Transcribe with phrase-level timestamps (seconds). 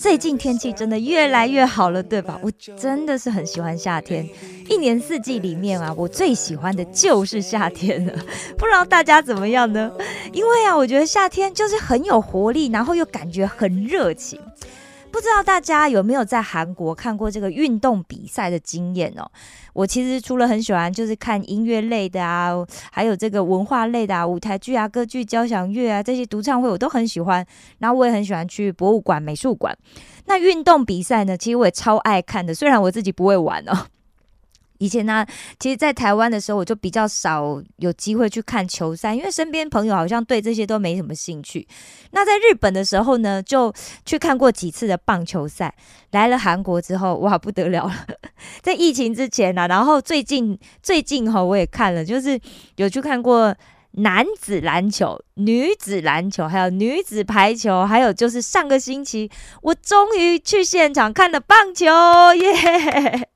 [0.00, 2.38] 最近天气真的越来越好了，对吧？
[2.40, 4.24] 我真的是很喜欢夏天，
[4.68, 8.12] 一年四季里面啊，我最喜欢的就是夏天了。
[8.56, 9.90] 不知道大家怎么样呢？
[10.32, 14.38] 因为啊，我觉得夏天就是很有活力，然后又感觉很热情。
[15.18, 19.28] 不知道大家有没有在韩国看过这个运动比赛的经验哦？
[19.72, 22.54] 我其实除了很喜欢就是看音乐类的啊，
[22.92, 27.44] 还有这个文化类的啊，舞台剧啊、歌剧、交响乐啊这些独唱会我都很喜欢。
[27.78, 29.76] 然后我也很喜欢去博物馆、美术馆。
[30.26, 33.86] 那运动比赛呢，其实我也超爱看的，虽然我自己不会玩哦。
[34.78, 35.26] 以前呢，
[35.58, 41.66] 其实，在台湾的时候，我就比较少有机会去看球赛，因为身边朋友好像对这些都没什么兴趣。
[42.12, 43.72] 那在日本的时候呢，就
[44.06, 45.74] 去看过几次的棒球赛。
[46.12, 48.06] 来了韩国之后，哇，不得了了！
[48.62, 52.40] 在疫情之前呢、然后最近最近哈，我也看了，就是
[52.76, 53.54] 有去看过
[53.90, 61.84] 男子篮球、女子篮球，还有女子排球，还有就是上个星期，我终于去现场看了棒球
[62.36, 63.28] 耶！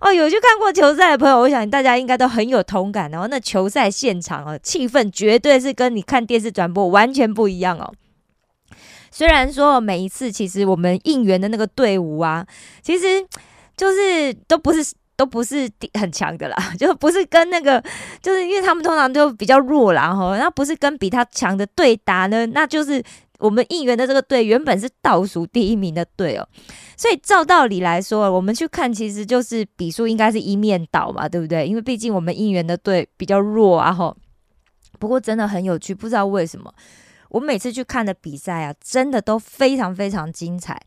[0.00, 3.26] 哦，有去看过球赛的朋友，我想大家应该都很有同感哦。
[3.30, 7.92] 那球赛现场哦，气氛绝对是跟你看电视转播完全不一样哦。
[9.10, 12.46] 虽然说每一次其实我们应援的那个队伍啊，
[12.80, 13.26] 其实
[13.76, 17.82] 就是都不是都不是很强的啦， 就不是跟那个，
[18.22, 23.02] 就是因为他们通常都比较弱啦哈，那不是跟比他强的对打呢，那就是
[23.40, 26.46] 我们应援的这个队原本是倒数第一名的队哦。
[26.96, 31.66] 所以照道理来说，我们去看其实就是比数应该是一面倒嘛，对不对？
[31.66, 34.16] 因为毕竟我们应援的队比较弱啊，吼。
[34.98, 36.70] 不过真的很有趣，不知道为什么，
[37.30, 40.78] 我每次去看的比赛啊，真的都非常非常精彩，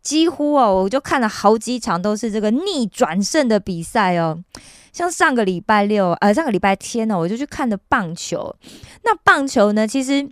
[0.00, 4.42] 几乎哦，我就看了好几场都是这个逆转胜的比赛哦。
[4.92, 8.56] 像上个礼拜六，呃，上个礼拜天呢，我就去看的棒球。
[9.04, 10.26] 那棒球呢，其实。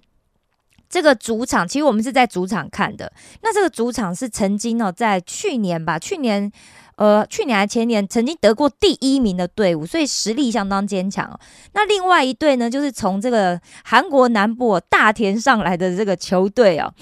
[0.89, 3.13] 这个主场其实我们是在主场看的，
[3.43, 6.51] 那这个主场是曾经哦，在去年吧，去年
[6.97, 11.39] 呃，去年还前年曾经得过第一名的队伍，所以实力相当坚强哦。
[11.75, 16.93] 那另外一队呢，就是从这个韩国南部大田上来的这个球队哦。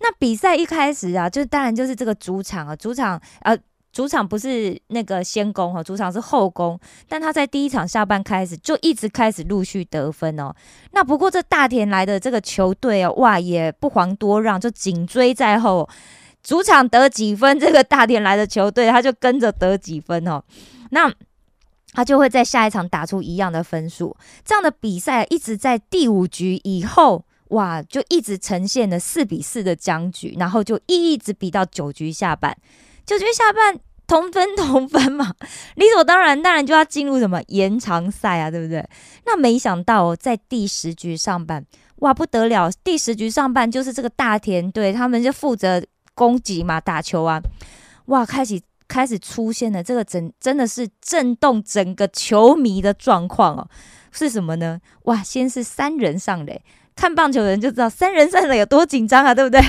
[0.00, 3.56] 那比赛一开始啊，就是当然就是这个主场啊，主场呃。
[3.94, 6.76] 主场不是那个先攻哈，主场是后攻，
[7.08, 10.52] 但他在第一场下半开始就一直开始陆续得分哦。
[10.90, 15.88] 那不过这大田来的这个球队哦，哇，也不遑多让，就紧追在后。
[16.42, 20.42] 主场得几分，这个大田来的球队他就跟着得几分哦。
[20.90, 21.10] 那
[21.92, 24.16] 他就会在下一场打出一样的分数。
[24.44, 32.56] 这样的比赛一直在第五局以后，哇，就一直呈现了四比四的僵局，然后就一直比到九局下半。
[33.06, 35.34] 九局下半同分同分嘛，
[35.76, 38.86] 理所当然，当然就要进入什么延长赛啊，对不对？
[39.24, 41.64] 那没想到，在第十局上半，
[41.96, 42.70] 哇不得了！
[42.82, 45.82] 第十局上半就是这个大田队，他们就负责
[46.14, 47.40] 攻击嘛，打球啊，
[48.06, 53.68] 哇，开始开始出现了这个整真的是震动整个球迷的状况哦，
[54.12, 54.78] 是什么呢？
[55.04, 56.62] 哇，先是三人上垒，
[56.94, 59.60] 看棒球的人就知道三人上垒有多紧张啊，对不对？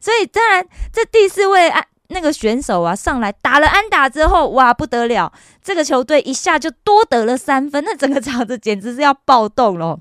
[0.00, 1.84] 所以当然这第四位啊。
[2.10, 5.30] 那个选手啊，上来打了安打之后，哇，不得了！
[5.62, 10.00] 这个球队一下就多得了三分，那整个场子简直是要暴动了。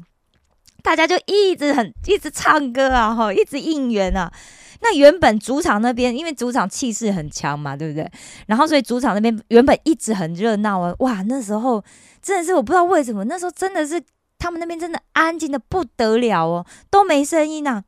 [0.82, 4.32] 大家就一直很一直唱歌啊，哈，一直应援啊。
[4.80, 8.10] 那原本主场那边，因为主场气势很强嘛，对不对？
[8.46, 11.84] 然后所以主场那边原本一直很热闹啊，哇，那时候
[12.22, 14.02] 真的是我不知道为什么，那时候真的是
[14.40, 17.84] 他们那边真的安静的不得了哦，都没声音啊。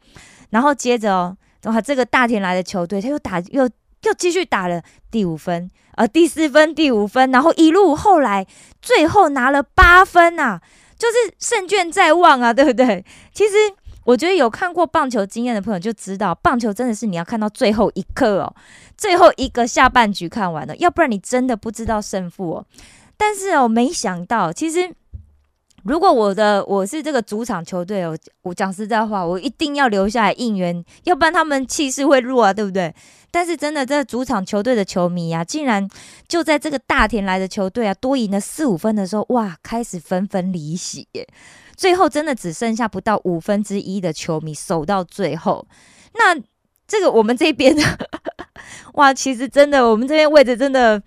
[0.50, 3.70] 然后接着哦，哇，这个大田来的球队他又打又。
[4.04, 8.46] 又继续打了第五分，呃，第四分，第五分，然后一路后来
[8.82, 10.60] 最后拿了八分呐，
[10.98, 13.04] 就是胜券在望啊，对不对？
[13.34, 13.54] 其实
[14.06, 18.56] 我觉得有看过棒球经验的朋友就知道，棒球真的是你要看到最后一刻哦，
[18.98, 22.66] 最后一个下半局看完了，要不然你真的不知道胜负哦。
[23.18, 24.94] 但是哦，没想到其实。
[25.84, 32.94] 如果我的我是这个主场球队哦，我讲实在话，我一定要留下来应援，要不然他们气势会弱啊，对不对？
[33.32, 35.88] 但是真的，这主场球队的球迷啊，竟然
[36.28, 41.28] 就在这个大田来的球队啊多赢了四五分的时候，哇，开始纷纷离席耶！
[41.78, 45.66] 最后真的只剩下不到五分之一的球迷守到最后。
[46.16, 46.36] 那
[46.88, 47.84] 这个我们这边呢，
[48.96, 51.02] 哇，其实真的，我们这边位置真的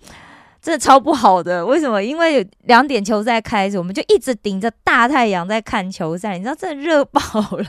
[0.63, 1.65] 真的超不好的。
[1.65, 2.01] 为什么？
[2.01, 7.67] 因为两点球赛开始，我们就一直顶着大太阳在看球赛，你知道，真的热爆了。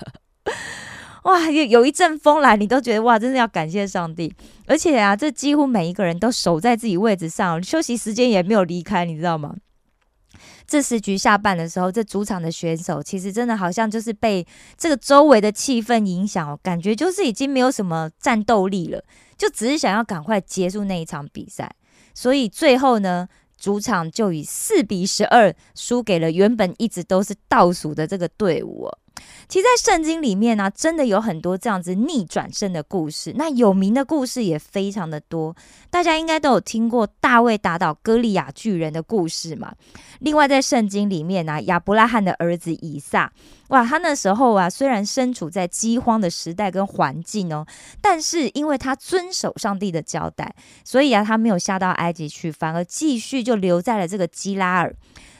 [1.25, 4.32] 哇，有有一阵风来，你都觉得哇，真的要感谢上帝。
[4.69, 9.56] 而且啊，这几乎每一个人都守在自己位置上，休息时间也没有离开，你知道吗？
[10.64, 14.46] 这时局下半的时候，这主场的选手其实真的好像就是被
[14.79, 19.02] 这个周围的气氛影响哦，感觉就是已经没有什么战斗力了，
[19.37, 21.70] 就只是想要赶快结束那一场比赛。
[22.15, 23.29] 所以最后呢，
[23.59, 28.89] 主场就以四比十二输给了原本一直都是倒数的这个队伍。
[29.49, 33.32] 其实，在圣经里面呢，真的有很多这样子逆转胜的故事。
[33.37, 35.55] 那有名的故事也非常的多，
[35.91, 39.73] 大家应该都有听过大卫打倒歌利亚巨人的故事嘛。
[40.21, 43.31] 另外，在圣经里面呢，亚伯拉罕的儿子以撒，
[43.69, 47.67] 哇，他那时候啊，虽然身处在饥荒的时代跟环境哦，
[48.00, 50.55] 但是因为他遵守上帝的交代，
[50.85, 54.94] 所以啊，他没有下到埃及去，反而继续就留在了这个基拉尔。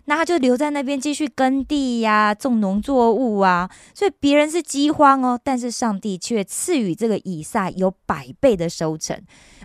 [0.07, 9.19] 那他就留在那边继续耕地呀，种农作物啊，所以别人是饥荒哦，但是上帝却赐予这个以撒有百倍的收成，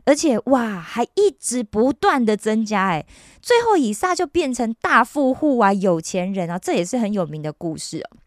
[0.06, 3.06] 而且哇，还一直不断的增加，哎，
[3.42, 8.18] 最后以撒就变成大富户啊，有钱人啊，这也是很有名的故事哦。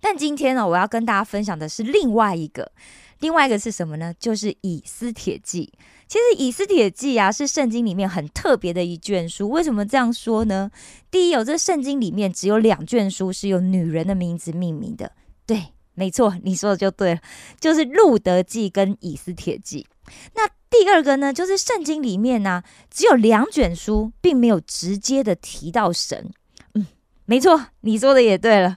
[0.00, 2.72] 但今天呢，我要跟大家分享的是另外一个，
[3.20, 4.12] 另外一个是什么呢？
[4.18, 5.72] 就是以斯帖记。
[6.12, 9.48] 其实《以斯帖记》啊，是圣经里面很特别的一卷书。
[9.48, 10.70] 为什么这样说呢？
[11.10, 15.12] 第一，有这圣经里面只有两卷书是用女人的名字命名的。
[15.46, 17.20] 对，没错，你说的就对了，
[17.58, 19.86] 就是《路德记》跟《以斯帖记》。
[20.34, 26.30] 那第二个呢，就是圣经里面呢，只有两卷书，并没有直接的提到神。
[26.74, 26.86] 嗯，
[27.24, 28.76] 没错，你说的也对了，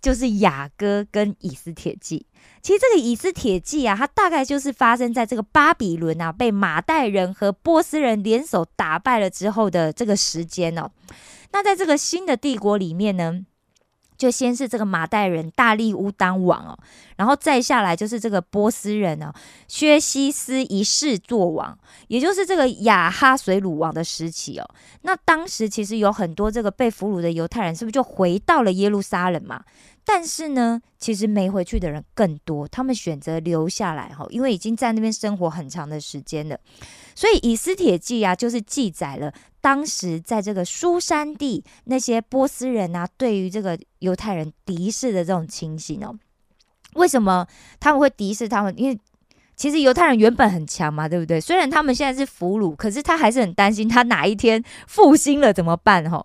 [0.00, 2.26] 就是《雅歌》跟《以斯帖记》。
[2.62, 10.90] 其实这个以斯帖记啊，它大概就是发生在这个巴比伦啊被马代人和波斯人联手打败了之后的这个时间哦。
[11.52, 13.40] 那在这个新的帝国里面呢，
[14.18, 16.78] 就先是这个马代人大力乌当王哦，
[17.16, 19.32] 然后再下来就是这个波斯人哦，
[19.68, 24.68] 薛西斯一世做王，也就是这个亚哈水鲁王的时期哦。
[25.02, 29.62] 那当时其实有很多这个被俘虏的犹太人，是不是就回到了耶路撒冷嘛？
[30.08, 36.56] 但是呢，其实没回去的人更多，他们选择留下来哈，因为已经在那边生活很长的时间了。
[37.16, 46.16] 所以《以斯帖记》啊，就是记载了当时在这个苏珊地那些波斯人啊，对于这个犹太人敌视的这种情形哦。
[46.94, 47.44] 为什么
[47.80, 48.72] 他们会敌视他们？
[48.78, 48.96] 因为
[49.56, 51.40] 其实犹太人原本很强嘛，对不对？
[51.40, 56.08] 虽然他们现在是俘虏，可是他还是很担心，他哪一天复兴了怎么办？
[56.08, 56.24] 哈，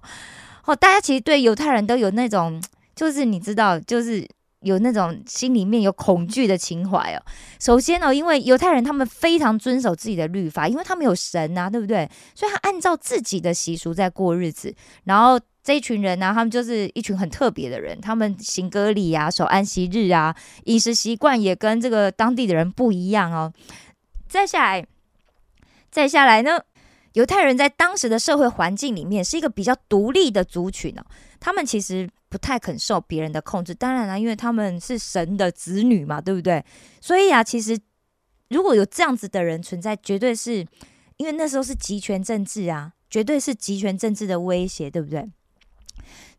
[0.65, 2.61] 哦，大家其实对犹太人都有那种。
[3.01, 4.23] 就是你知道，就是
[4.59, 7.23] 有那种心里面有恐惧的情怀哦。
[7.59, 12.07] 首先呢，因为犹太人他们非常遵守自己的律法，因为他们有神啊，对不对？
[12.35, 14.71] 所以他按照自己的习俗在过日子。
[15.05, 23.51] 然后这一群人呢，他们就是一群很特别的人，他们行割礼啊，守安息日啊，饮食习惯也跟这个当地的人不一样哦。
[24.29, 24.85] 再下来，
[25.89, 26.59] 再下来呢，
[27.13, 31.03] 犹太人在当时的社会环境里面是一个比较独立的族群哦，
[31.39, 32.07] 他们其实。
[32.31, 36.63] 不太肯受别人的控制，当然了，因为他们是神的子女嘛，对不对？
[37.01, 37.77] 所以啊，其实
[38.47, 40.65] 如果有这样子的人存在，绝对是
[41.17, 45.29] 因为那时候是集权政治啊，绝对是集权政治的威胁，对不对？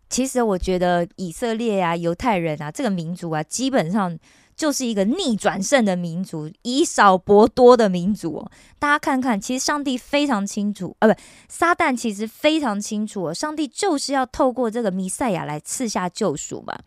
[0.09, 4.19] 其实我觉得以色列啊、犹太人啊这个民族啊，基本上。
[4.63, 8.49] 就是一个逆转胜的民族，以少博多的民族。
[8.79, 13.35] 大家看看，其实上帝非常清楚，呃，不，撒旦其实非常清楚。
[13.35, 16.79] 上帝就是要透过这个弥赛亚来赐下救赎嘛。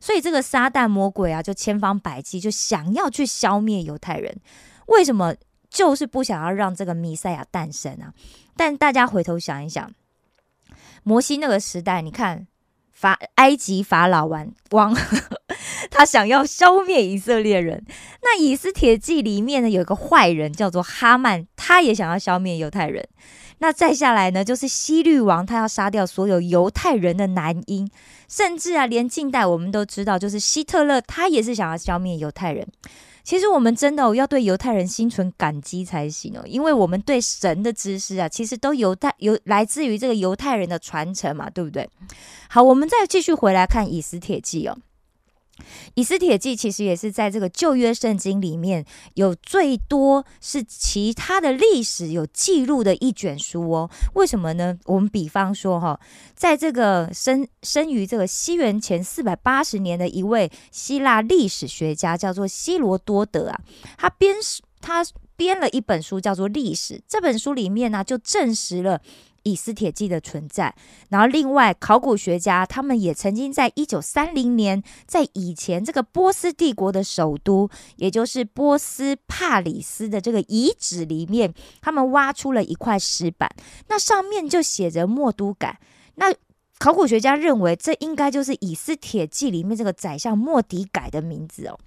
[0.00, 4.36] 所以这个撒旦魔鬼啊，就千方百计就想要去消灭犹太人。
[4.86, 5.32] 为什么？
[5.70, 8.12] 就是不想要让这个弥赛亚诞生啊。
[8.56, 9.88] 但大家回头想一想，
[11.04, 12.48] 摩西那个时代，你看。
[12.92, 14.94] 法埃及法老王王，
[15.88, 17.84] 他想要消灭以色列人。
[18.22, 23.06] 那以斯帖记里面呢，有一个坏人叫做哈曼，他也想要消灭犹太人。
[23.62, 27.86] 那再下来呢，就是西律王，他要杀掉所有犹太人的男婴，
[28.26, 32.66] 甚至啊，连近代我们都知道，就是希特勒，他也是想要消灭犹太人。
[33.22, 41.86] 其实我们真的要对犹太人心存感激才行哦，因为我们对神的知识啊，其实都犹太犹来自于这个犹太人的传承嘛，对不对？
[42.48, 44.78] 好，我们再继续回来看以斯帖记哦。
[45.94, 53.90] 以斯帖记其实也是在这个旧约圣经里面有最多是其他的历史有记录的一卷书哦。
[54.14, 54.78] 为什么呢？
[54.84, 55.98] 我们比方说哈，
[56.34, 63.60] 在这个生生于这个西元前四百八十年的一位希腊历史学家叫做希罗多德啊，
[63.96, 64.36] 他编
[64.80, 65.04] 他。
[65.40, 66.98] 编了一本书，叫做《历史》。
[67.08, 69.00] 这本书里面呢，就证实了。
[69.42, 70.74] 以斯铁记的存在，
[71.08, 83.50] 然后另外考古学家他们也曾经在一九三零年，在以前这个波斯帝国的首都，也就是波斯帕里斯的这个遗址里面，他们挖出了一块石板，
[83.88, 85.80] 那上面就写着莫都改。
[86.16, 86.34] 那
[86.78, 91.78] 考古学家认为，这应该就是以斯铁记里面这个宰相莫迪改的名字哦。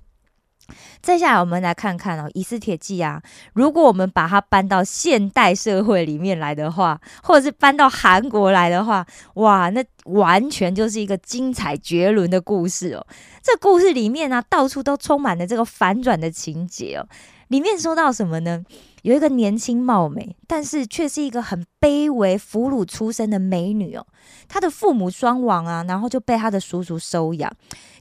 [1.02, 3.22] 接下来我们来看看哦，《以斯铁记》啊，
[3.54, 9.06] 如果我们把它搬到现代社会里面来的话，或者是搬到韩国来的话，
[9.36, 13.06] 哇，那完全就是一个精彩绝伦的故事哦。
[13.42, 17.08] 这故事里面呢，到处都充满了这个反转的情节哦。
[17.50, 18.64] 里面说到什么呢？
[19.04, 24.08] 有一个年轻貌美，但是却是一个很卑微俘虏出身的美女哦。
[24.48, 27.54] 她的父母双亡啊，然后就被她的叔叔收养，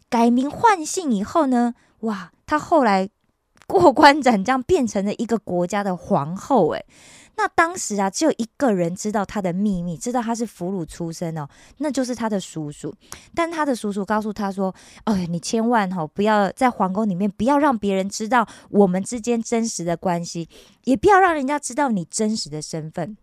[0.08, 2.30] 改名换姓以后呢，哇！
[2.52, 3.08] 她后来
[3.66, 6.68] 过关斩将，变成了一个国家的皇后。
[6.72, 6.84] 诶，
[7.36, 12.92] 那当时啊，只有一个人知道她的秘密，知道她是俘虏出身哦，那就是她的叔叔。
[13.34, 20.46] 但她的叔叔告诉她说：“哎，你千万哈不要在皇宫里面，不要让别人知道我们之间真实的关系，
[20.84, 23.16] 也不要让人家知道你真实的身份。”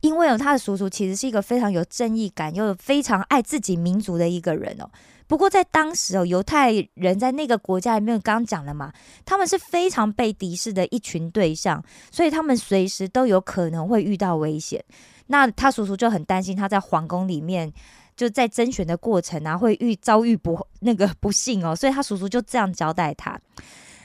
[0.00, 4.90] 因为哦，他的叔叔其实是一个非常有正义感又非常爱自己民族的一个人哦。
[5.28, 8.92] 不过在当时哦，犹太人在那个国家里面，刚刚讲了嘛，
[9.24, 11.82] 他们是非常被敌视的一群对象，
[12.12, 14.84] 所以他们随时都有可能会遇到危险。
[15.26, 17.72] 那他叔叔就很担心他在皇宫里面
[18.14, 23.36] 就在甄选的过程啊，会遇遭遇不那个不幸哦，所以他叔叔就这样交代他。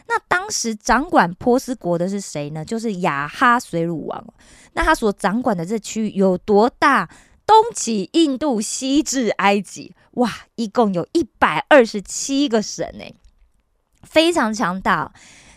[0.08, 2.64] 那当时掌管波斯国的是谁呢？
[2.66, 4.34] 就是亚哈水鲁王。
[4.74, 7.10] 那他所掌管的这区域有多大？
[7.44, 13.04] 东起印度，西至埃及，哇，一共有一百二十七个省呢，
[14.04, 15.12] 非常强大。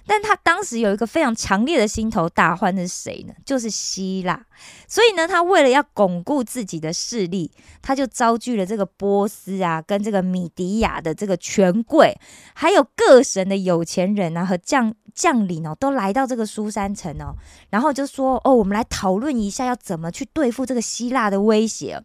[0.07, 3.35] 但他当时有一个非常强烈的心头大患是谁呢？
[3.45, 4.45] 就是希腊。
[4.87, 7.51] 所以呢，他为了要巩固自己的势力，
[7.83, 12.17] 他就招聚了这个波斯啊，跟这个米迪亚的这个权贵，
[12.55, 17.35] 还有各省的有钱人啊和将将领哦，都来到这个苏山城哦，
[17.71, 22.03] 然后就说哦，我们来讨论一下要怎么去对付这个希腊的威胁。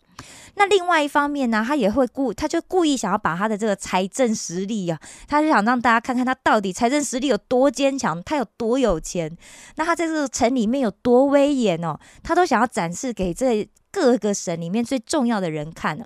[0.56, 9.38] 那另外一方面呢，他也会故，他就故意想要把他的这个财政实力啊，他就想让大家看看他到底财政实力有多坚强，他有多有钱，
[9.76, 16.06] 那他在这个城里面有多威严哦，他都想要展示给这各个省里面最重要的人看呢。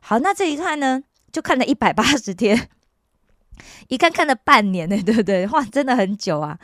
[0.00, 1.02] 好，那这一看呢，
[1.32, 2.68] 就看了一百八十天，
[3.88, 5.46] 一看看了半年呢，对不对？
[5.48, 6.58] 哇，真的很久啊。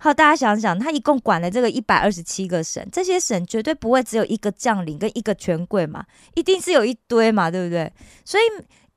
[0.00, 7.92] 好，大家想想，他一共管了这个一百二十七个省，这些省绝对不会只有一个将领跟一个权贵嘛，一定是有一堆嘛，对不对？
[8.24, 8.42] 所以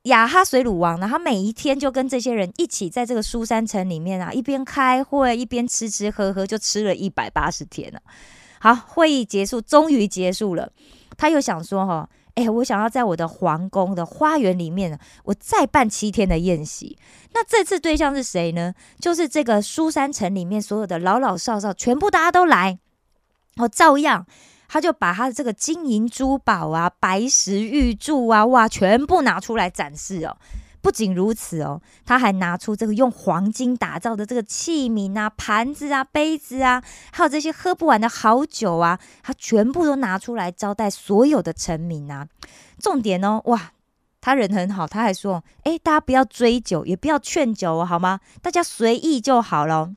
[0.09, 7.99] 亚哈水鲁王呢，他每一天就跟这些人一起在这个苏山城里面啊，一边开会一边吃吃喝喝，就吃了一百八十天了。
[8.59, 10.71] 好，会议结束，终于结束了，
[11.17, 12.07] 他又想说哈。
[12.35, 16.97] 哎，我想要在我的皇宫的花园里面，我再办七天的宴席。
[17.33, 18.73] 那这次对象是谁呢？
[18.99, 22.79] 就是这个苏山城里面所有的老老少少，全部大家都来。
[23.57, 24.25] 我，照样，
[24.67, 30.37] 他就把他的这个金银珠宝啊、白石玉柱啊，哇，全部拿出来展示哦。
[30.81, 42.27] 不仅如此哦，他还拿出这个用黄金打造的这个器皿啊、盘子啊、杯子啊，还有这些喝不完的好酒啊，他全部都拿出来招待所有的臣民啊。
[42.79, 43.73] 重点哦，哇，
[44.19, 48.19] 他人很好，他还说：“哎，大家不要追酒，也不要劝酒，好吗？
[48.41, 49.91] 大家随意就好了。”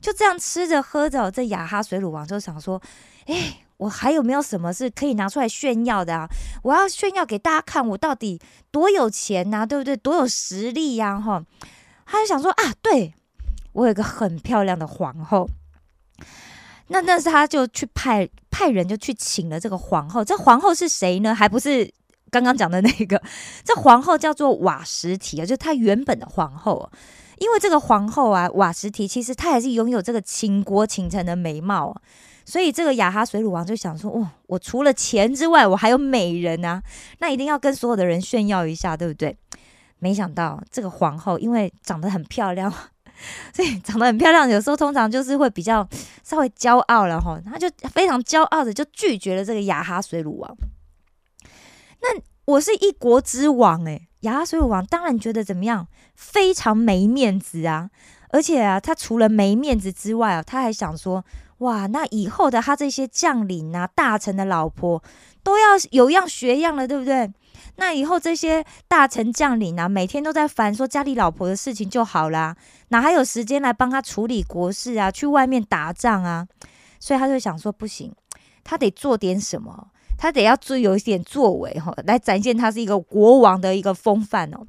[0.00, 2.80] 就这样吃着喝着，这雅哈水乳王就想说
[3.26, 6.28] ：“哎。”我还有没有什么是可以拿出来炫耀的啊？
[6.62, 8.40] 我要炫耀给大家看，我到底
[8.70, 9.96] 多有钱呐，对不对？
[9.96, 11.44] 多有实力呀，哈！
[12.06, 13.12] 他就想说啊，对
[13.72, 15.48] 我有一个很漂亮的皇后。
[16.88, 20.24] 那但是他就去派派人就去请了这个皇后。
[20.24, 21.34] 这皇后是谁呢？
[21.34, 21.92] 还不是
[22.30, 23.20] 刚刚讲的那个？
[23.62, 26.90] 这皇后叫做瓦什提啊，就是她原本的皇后。
[27.38, 31.94] 因为这个皇后啊，瓦什提其实她也是拥有这个倾国倾城的美貌。
[32.46, 36.80] 所以这个雅哈水乳王就想说：“哇，我除了钱之外，我还有美人啊！
[37.18, 39.36] 那一定要跟所有的人炫耀一下，对不对？”
[39.98, 42.72] 没想到这个皇后因为长得很漂亮，
[43.52, 45.86] 所以长得很漂亮，有时候通常就是会比较
[46.22, 47.36] 稍微骄傲了哈。
[47.44, 50.56] 他就非常骄傲的就拒绝了这个雅哈水乳王。
[52.00, 55.88] 那我是一国之王诶，雅哈水乳王当然觉得怎么样？
[56.14, 57.90] 非常没面子啊！
[58.28, 61.24] 而且啊，他除了没面子之外啊，他还想说。
[61.58, 65.02] 哇，那以后的他这些将领啊、大臣的老婆
[65.42, 67.32] 都要有样学样了，对不对？
[67.76, 72.56] 那以后这些大臣将领啊，每天都在烦说家里老婆的事情就好啦，
[72.88, 75.10] 哪还有时间来帮他处理国事啊？
[75.10, 76.46] 去外面打仗啊？
[77.00, 78.14] 所以他就想说，不行，
[78.62, 84.66] 他得做点什么，他得要做有一点作为哈，来展现他是一个国王的一个风范哦。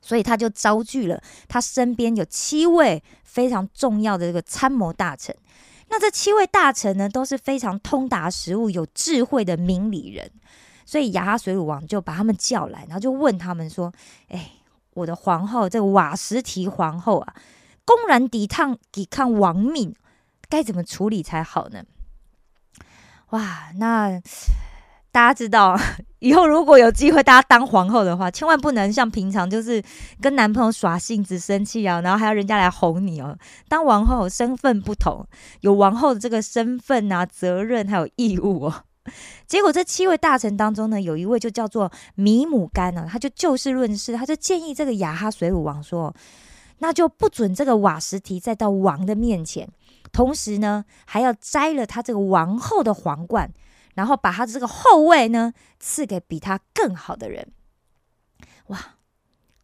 [0.00, 5.34] 所以他就招聚了他身边有七位非常重要的这个参谋大臣。
[5.88, 10.30] 那这七位大臣呢，都是非常通达时务、有智慧的明理人。
[10.84, 13.92] 所以牙哈水鲁王就把他们叫来，然后就问他们说
[14.28, 14.52] ：“哎，
[14.94, 17.34] 我的皇后这个瓦什提皇后啊，
[17.84, 19.94] 公然抵抗抵抗王命，
[20.48, 21.84] 该怎么处理才好呢？”
[23.30, 24.18] 哇，那
[25.12, 25.78] 大家知道，
[26.20, 29.82] 以后如果有机会大家当皇后的话，千万不能像平常就是
[30.20, 33.36] 跟男朋友耍性子、生气啊，然后还要人家来哄你哦。
[33.68, 35.24] 当王后身份不同，
[35.60, 38.74] 有王后的这个身份啊、责任还有义务哦。
[39.46, 46.14] 结果这七位大臣当中呢，有一位就叫做米姆干呢，他就就事论事，他就建议这个雅哈水鲁王说
[46.80, 49.66] ：“那就不准这个瓦什提再到王的面前，
[50.12, 53.50] 同时呢，还要摘了他这个王后的皇冠，
[53.98, 57.50] 然后把他的这个后位呢赐给比他更好的人。”
[58.70, 58.94] 哇，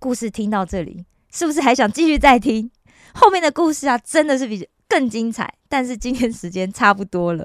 [0.00, 2.70] 故事听到这里，是不是还想继续再听
[3.14, 3.96] 后面的故事啊？
[3.96, 4.68] 真的是比。
[4.86, 7.44] 更精彩，但是今天时间差不多了。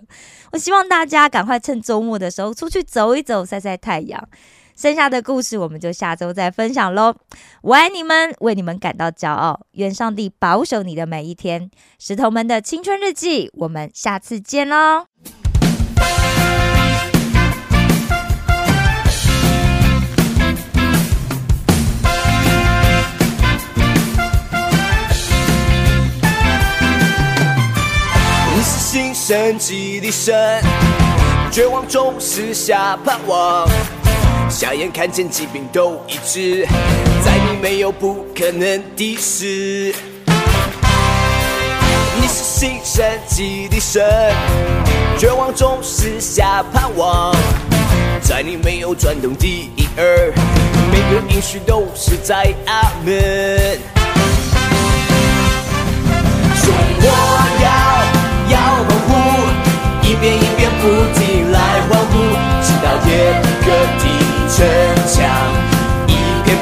[0.52, 4.30] 我希望大家赶快趁周末的时候出去走一走，晒晒太阳。
[4.76, 7.16] 剩下的故事我们就下周再分享喽。
[7.64, 9.66] 我爱你们，为你们感到骄傲。
[9.72, 11.72] 愿上帝保守你的每一天。
[11.98, 15.08] 石头们的青春日记，我们下次见喽。
[29.30, 30.60] 神迹的神，
[31.52, 33.70] 绝望中施下盼望，
[34.50, 36.66] 瞎眼看见疾病都医治，
[37.24, 39.94] 在你没有不可能的事。
[42.20, 44.04] 你是新生机的神，
[45.20, 47.32] 绝望中施下盼望，
[48.24, 49.46] 在你没有转动的
[49.76, 50.34] 一二，
[50.92, 53.99] 每个音讯都是在阿门。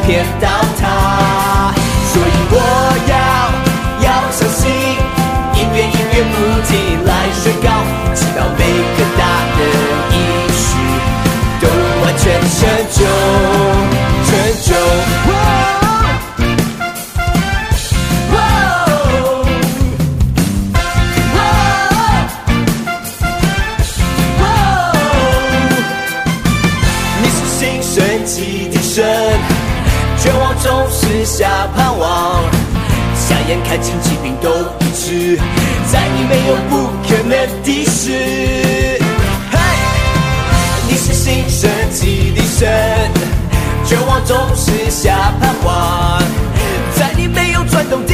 [0.08, 0.48] 片片倒
[0.80, 0.82] 塌。
[2.14, 2.56] 所以我
[3.08, 3.14] 要
[4.02, 4.72] 要相信，
[5.54, 6.72] 一遍一遍不停
[7.06, 7.68] 来宣告，
[8.16, 8.62] 直到每
[8.96, 9.22] 个大
[9.58, 9.62] 人
[10.14, 10.16] 应
[10.56, 10.66] 许
[11.60, 11.64] 都
[12.02, 12.24] 完全
[12.56, 12.58] 成
[12.94, 12.98] 就，
[14.26, 14.30] 成
[14.64, 14.68] 就。
[30.28, 32.44] 绝望中是下盼望，
[33.16, 34.50] 瞎眼看见疾病都
[34.82, 35.38] 医治，
[35.90, 38.12] 在你没有不可能的事。
[39.50, 39.58] 嘿，
[40.90, 43.10] 你是新生起的神，
[43.86, 46.22] 绝望中是下盼望，
[46.98, 48.14] 在你没有转动的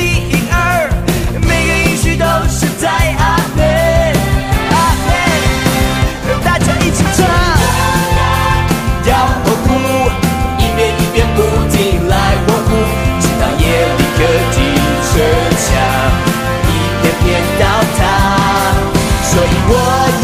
[19.70, 19.72] 我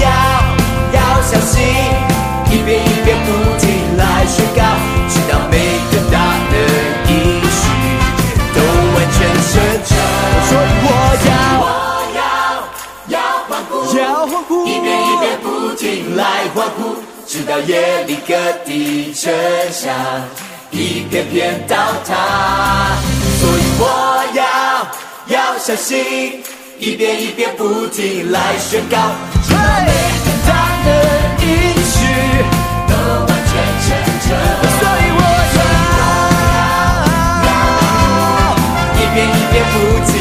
[0.04, 0.08] 要
[0.93, 1.58] 要相信，
[2.52, 3.28] 一遍一遍不
[3.60, 4.62] 停来宣告，
[5.10, 5.54] 直到每
[5.91, 6.15] 个大
[6.52, 6.54] 的
[7.08, 7.12] 应
[7.58, 7.62] 许
[8.54, 8.58] 都
[8.95, 9.17] 完全
[9.49, 9.52] 成
[9.86, 9.91] 就。
[10.49, 10.88] 所以我
[11.25, 11.30] 要
[11.63, 11.65] 我
[12.19, 12.19] 要
[13.08, 13.15] 要
[13.47, 16.23] 欢呼，要欢呼，一遍一遍不停来
[16.54, 18.34] 欢呼，直到夜里各
[18.65, 19.32] 地城
[19.71, 19.93] 墙
[20.71, 21.75] 一片片倒
[22.06, 22.97] 塌。
[23.39, 24.39] 所以我要。
[25.30, 26.41] 要相信，
[26.81, 28.95] 一遍一遍不停来宣告，
[29.43, 29.91] 直每
[30.85, 30.87] 的
[31.43, 31.97] 音序
[32.87, 32.93] 都
[33.25, 33.51] 完全
[33.83, 33.87] 成
[34.23, 34.27] 真。
[34.79, 35.21] 所我
[37.43, 37.51] 要，
[38.95, 39.75] 一遍一遍不
[40.09, 40.13] 停。